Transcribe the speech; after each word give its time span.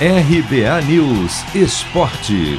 RBA 0.00 0.82
News 0.88 1.54
Esporte. 1.54 2.58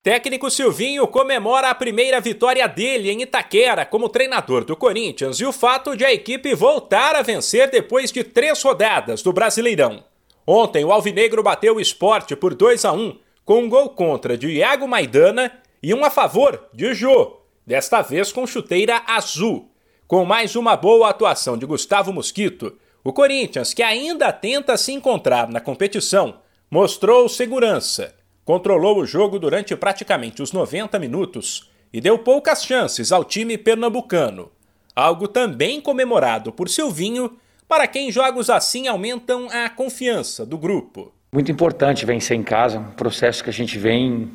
Técnico 0.00 0.48
Silvinho 0.48 1.08
comemora 1.08 1.70
a 1.70 1.74
primeira 1.74 2.20
vitória 2.20 2.68
dele 2.68 3.10
em 3.10 3.22
Itaquera 3.22 3.84
como 3.84 4.08
treinador 4.08 4.64
do 4.64 4.76
Corinthians 4.76 5.40
e 5.40 5.44
o 5.44 5.52
fato 5.52 5.96
de 5.96 6.04
a 6.04 6.14
equipe 6.14 6.54
voltar 6.54 7.16
a 7.16 7.22
vencer 7.22 7.68
depois 7.68 8.12
de 8.12 8.22
três 8.22 8.62
rodadas 8.62 9.22
do 9.22 9.32
Brasileirão. 9.32 10.04
Ontem, 10.46 10.84
o 10.84 10.92
Alvinegro 10.92 11.42
bateu 11.42 11.74
o 11.74 11.80
esporte 11.80 12.36
por 12.36 12.54
2 12.54 12.84
a 12.84 12.92
1 12.92 13.18
com 13.44 13.64
um 13.64 13.68
gol 13.68 13.88
contra 13.90 14.38
de 14.38 14.52
Iago 14.52 14.86
Maidana 14.86 15.50
e 15.82 15.92
um 15.92 16.04
a 16.04 16.10
favor 16.10 16.68
de 16.72 16.94
Jô, 16.94 17.40
desta 17.66 18.02
vez 18.02 18.30
com 18.30 18.46
chuteira 18.46 19.02
azul. 19.04 19.68
Com 20.06 20.24
mais 20.24 20.54
uma 20.54 20.76
boa 20.76 21.08
atuação 21.10 21.58
de 21.58 21.66
Gustavo 21.66 22.12
Mosquito, 22.12 22.78
o 23.04 23.12
Corinthians, 23.12 23.74
que 23.74 23.82
ainda 23.82 24.32
tenta 24.32 24.78
se 24.78 24.90
encontrar 24.90 25.50
na 25.50 25.60
competição, 25.60 26.38
mostrou 26.70 27.28
segurança, 27.28 28.14
controlou 28.46 28.98
o 28.98 29.04
jogo 29.04 29.38
durante 29.38 29.76
praticamente 29.76 30.40
os 30.40 30.52
90 30.52 30.98
minutos 30.98 31.70
e 31.92 32.00
deu 32.00 32.18
poucas 32.18 32.64
chances 32.64 33.12
ao 33.12 33.22
time 33.22 33.58
pernambucano. 33.58 34.50
Algo 34.96 35.28
também 35.28 35.82
comemorado 35.82 36.50
por 36.50 36.66
Silvinho, 36.70 37.36
para 37.68 37.86
quem 37.86 38.10
jogos 38.10 38.48
assim 38.48 38.88
aumentam 38.88 39.50
a 39.50 39.68
confiança 39.68 40.46
do 40.46 40.56
grupo. 40.56 41.12
Muito 41.30 41.52
importante 41.52 42.06
vencer 42.06 42.38
em 42.38 42.42
casa, 42.42 42.78
um 42.78 42.92
processo 42.92 43.44
que 43.44 43.50
a 43.50 43.52
gente 43.52 43.78
vem 43.78 44.30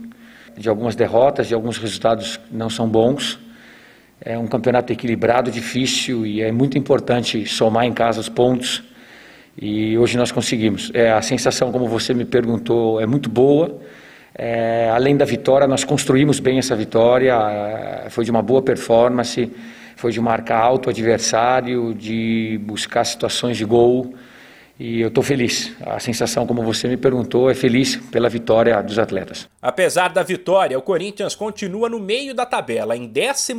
de 0.56 0.70
algumas 0.70 0.96
derrotas, 0.96 1.48
de 1.48 1.56
alguns 1.56 1.80
resultados 1.80 2.38
que 2.38 2.54
não 2.54 2.70
são 2.70 2.88
bons 2.88 3.40
é 4.22 4.38
um 4.38 4.48
campeonato 4.48 4.92
equilibrado, 4.92 5.50
difícil 5.50 6.26
e 6.26 6.42
é 6.42 6.52
muito 6.52 6.78
importante 6.78 7.46
somar 7.46 7.86
em 7.86 7.94
casa 7.94 8.20
os 8.20 8.30
pontos. 8.30 8.84
E 9.62 9.98
hoje 9.98 10.18
nós 10.18 10.32
conseguimos. 10.32 10.92
É, 10.94 11.12
a 11.12 11.22
sensação, 11.22 11.72
como 11.72 11.88
você 11.88 12.14
me 12.14 12.26
perguntou, 12.26 13.00
é 13.00 13.06
muito 13.06 13.30
boa. 13.30 13.80
É, 14.34 14.90
além 14.94 15.18
da 15.18 15.26
vitória, 15.26 15.68
nós 15.68 15.84
construímos 15.84 16.40
bem 16.40 16.60
essa 16.60 16.76
vitória. 16.76 17.34
É, 17.34 18.10
foi 18.10 18.24
de 18.24 18.32
uma 18.32 18.42
boa 18.42 18.62
performance, 18.62 19.52
foi 19.96 20.12
de 20.12 20.22
marcar 20.22 20.60
alto 20.60 20.88
o 20.88 20.90
adversário, 20.90 21.94
de 21.94 22.60
buscar 22.64 23.04
situações 23.04 23.58
de 23.58 23.66
gol. 23.66 24.14
E 24.80 25.02
eu 25.02 25.10
estou 25.10 25.22
feliz. 25.22 25.76
A 25.82 26.00
sensação, 26.00 26.48
como 26.48 26.64
você 26.64 26.88
me 26.88 26.96
perguntou, 26.96 27.50
é 27.50 27.54
feliz 27.54 27.98
pela 27.98 28.30
vitória 28.30 28.82
dos 28.82 28.98
atletas. 28.98 29.50
Apesar 29.62 30.14
da 30.14 30.24
vitória, 30.24 30.80
o 30.80 30.82
Corinthians 30.82 31.36
continua 31.36 31.90
no 31.90 32.00
meio 32.00 32.34
da 32.34 32.46
tabela, 32.46 32.96
em 32.96 33.12
11 33.12 33.54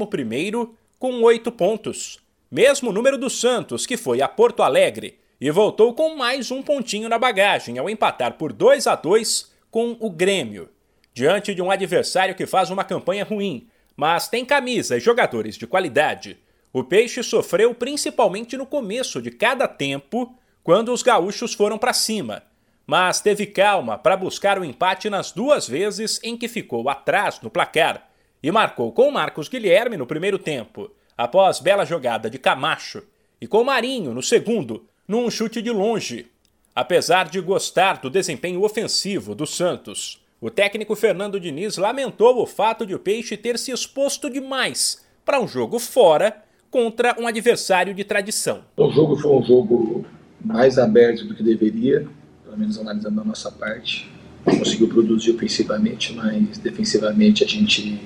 com 0.99 1.23
oito 1.23 1.53
pontos. 1.53 2.19
Mesmo 2.51 2.91
número 2.91 3.19
do 3.19 3.29
Santos, 3.29 3.87
que 3.87 3.99
foi 3.99 4.23
a 4.23 4.29
Porto 4.29 4.63
Alegre 4.63 5.19
e 5.39 5.51
voltou 5.51 5.93
com 5.93 6.17
mais 6.17 6.51
um 6.51 6.63
pontinho 6.63 7.09
na 7.09 7.19
bagagem 7.19 7.79
ao 7.79 7.89
empatar 7.89 8.35
por 8.35 8.53
2 8.53 8.87
a 8.87 8.95
2 8.95 9.51
com 9.71 9.97
o 10.01 10.09
Grêmio. 10.09 10.71
Diante 11.13 11.55
de 11.55 11.61
um 11.61 11.71
adversário 11.71 12.35
que 12.35 12.47
faz 12.47 12.71
uma 12.71 12.85
campanha 12.85 13.25
ruim, 13.25 13.69
mas 13.95 14.27
tem 14.27 14.45
camisa 14.45 14.97
e 14.97 15.01
jogadores 15.01 15.57
de 15.57 15.67
qualidade, 15.67 16.39
o 16.73 16.83
Peixe 16.83 17.23
sofreu 17.23 17.75
principalmente 17.75 18.57
no 18.57 18.65
começo 18.65 19.21
de 19.21 19.31
cada 19.31 19.69
tempo 19.69 20.35
quando 20.63 20.93
os 20.93 21.03
gaúchos 21.03 21.55
foram 21.55 21.79
para 21.79 21.93
cima, 21.93 22.43
mas 22.87 23.21
teve 23.21 23.47
calma 23.47 23.97
para 23.97 24.17
buscar 24.17 24.59
o 24.59 24.65
empate 24.65 25.09
nas 25.09 25.33
duas 25.33 25.69
vezes 25.69 26.21
em 26.23 26.37
que 26.37 26.49
ficou 26.49 26.89
atrás 26.89 27.41
no 27.41 27.51
placar 27.51 28.09
e 28.43 28.51
marcou 28.51 28.91
com 28.93 29.11
Marcos 29.11 29.49
Guilherme 29.49 29.97
no 29.97 30.07
primeiro 30.07 30.39
tempo, 30.39 30.91
após 31.17 31.61
bela 31.61 31.85
jogada 31.85 32.31
de 32.31 32.39
Camacho, 32.39 33.03
e 33.41 33.47
com 33.47 33.63
Marinho 33.63 34.13
no 34.13 34.23
segundo, 34.23 34.87
num 35.07 35.31
chute 35.31 35.63
de 35.63 35.71
longe. 35.71 36.27
Apesar 36.75 37.29
de 37.29 37.41
gostar 37.41 38.01
do 38.01 38.09
desempenho 38.09 38.63
ofensivo 38.63 39.35
do 39.35 39.47
Santos, 39.47 40.21
o 40.41 40.51
técnico 40.51 40.97
Fernando 40.97 41.39
Diniz 41.39 41.77
lamentou 41.77 42.41
o 42.41 42.47
fato 42.47 42.87
de 42.87 42.95
o 42.95 42.99
Peixe 42.99 43.37
ter 43.37 43.59
se 43.59 43.71
exposto 43.71 44.31
demais 44.31 45.05
para 45.25 45.41
um 45.41 45.47
jogo 45.47 45.79
fora 45.79 46.43
contra 46.71 47.15
um 47.21 47.27
adversário 47.27 47.93
de 47.93 48.05
tradição. 48.05 48.65
O 48.77 48.91
jogo 48.91 49.17
foi 49.17 49.31
um 49.31 49.43
jogo 49.43 50.00
mais 50.45 50.79
aberto 50.79 51.25
do 51.25 51.35
que 51.35 51.43
deveria, 51.43 52.07
pelo 52.45 52.59
menos 52.59 52.79
analisando 52.79 53.21
a 53.21 53.25
nossa 53.25 53.51
parte. 53.51 54.11
Conseguiu 54.45 54.89
produzir 54.89 55.33
ofensivamente, 55.33 56.15
mas 56.15 56.59
defensivamente 56.59 57.45
a 57.45 57.47
gente, 57.47 58.01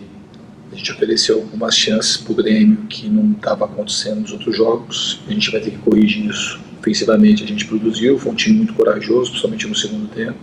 a 0.72 0.74
gente 0.74 0.92
ofereceu 0.92 1.36
algumas 1.36 1.76
chances 1.76 2.16
para 2.16 2.32
o 2.32 2.34
Grêmio 2.34 2.78
que 2.88 3.08
não 3.08 3.32
estava 3.32 3.64
acontecendo 3.64 4.20
nos 4.20 4.32
outros 4.32 4.56
jogos. 4.56 5.20
A 5.28 5.32
gente 5.32 5.50
vai 5.50 5.60
ter 5.60 5.70
que 5.70 5.78
corrigir 5.78 6.26
isso. 6.26 6.60
Ofensivamente 6.80 7.44
a 7.44 7.46
gente 7.46 7.64
produziu, 7.66 8.18
foi 8.18 8.32
um 8.32 8.34
time 8.34 8.58
muito 8.58 8.74
corajoso, 8.74 9.30
principalmente 9.30 9.66
no 9.66 9.74
segundo 9.74 10.08
tempo. 10.08 10.38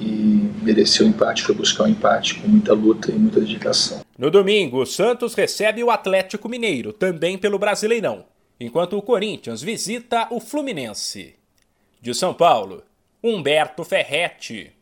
E 0.00 0.50
mereceu 0.62 1.06
o 1.06 1.08
empate, 1.08 1.44
foi 1.44 1.54
buscar 1.54 1.84
o 1.84 1.86
um 1.86 1.90
empate 1.90 2.34
com 2.34 2.48
muita 2.48 2.72
luta 2.74 3.12
e 3.12 3.14
muita 3.14 3.38
dedicação. 3.38 4.00
No 4.18 4.30
domingo, 4.30 4.82
o 4.82 4.86
Santos 4.86 5.34
recebe 5.34 5.82
o 5.84 5.90
Atlético 5.90 6.48
Mineiro, 6.48 6.92
também 6.92 7.38
pelo 7.38 7.58
Brasileirão 7.58 8.24
enquanto 8.62 8.96
o 8.96 9.02
Corinthians 9.02 9.60
visita 9.60 10.28
o 10.30 10.38
Fluminense. 10.38 11.34
De 12.00 12.14
São 12.14 12.32
Paulo, 12.32 12.84
Humberto 13.22 13.82
Ferretti. 13.82 14.72